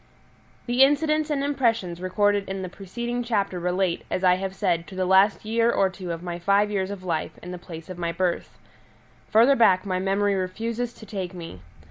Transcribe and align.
The 0.65 0.81
incidents 0.81 1.29
and 1.29 1.43
impressions 1.43 2.01
recorded 2.01 2.49
in 2.49 2.63
the 2.63 2.69
preceding 2.69 3.21
chapter 3.21 3.59
relate, 3.59 4.03
as 4.09 4.23
I 4.23 4.33
have 4.37 4.55
said, 4.55 4.87
to 4.87 4.95
the 4.95 5.05
last 5.05 5.45
year 5.45 5.69
or 5.71 5.91
two 5.91 6.11
of 6.11 6.23
my 6.23 6.39
five 6.39 6.71
years 6.71 6.89
of 6.89 7.03
life 7.03 7.37
in 7.43 7.51
the 7.51 7.59
place 7.59 7.87
of 7.87 7.99
my 7.99 8.11
birth. 8.11 8.57
Further 9.29 9.55
back 9.55 9.85
my 9.85 9.99
memory 9.99 10.33
refuses 10.33 10.91
to 10.93 11.05
take 11.05 11.35
me. 11.35 11.61